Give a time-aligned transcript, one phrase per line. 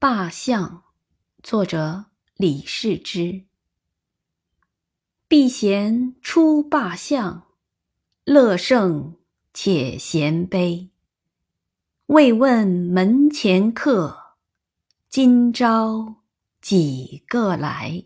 [0.00, 0.84] 罢相，
[1.42, 2.04] 作者
[2.36, 3.46] 李世之。
[5.26, 7.48] 避贤出罢相，
[8.22, 9.16] 乐胜
[9.52, 10.90] 且贤悲。
[12.06, 14.36] 未问门前客，
[15.08, 16.22] 今朝
[16.60, 18.04] 几个来？